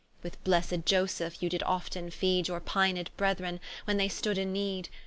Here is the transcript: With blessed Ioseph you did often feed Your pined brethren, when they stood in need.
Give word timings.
With 0.23 0.43
blessed 0.43 0.83
Ioseph 0.91 1.43
you 1.43 1.47
did 1.49 1.61
often 1.61 2.09
feed 2.09 2.47
Your 2.47 2.59
pined 2.59 3.11
brethren, 3.17 3.59
when 3.85 3.97
they 3.97 4.07
stood 4.09 4.39
in 4.39 4.51
need. 4.51 4.89